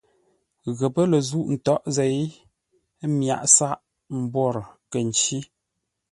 [0.77, 2.21] Ghəpə́ lə zûʼ ntǎghʼ zêi,
[3.03, 3.79] ə́ myǎghʼ sǎʼ,
[4.21, 5.37] mbwórə kə̂ ncí.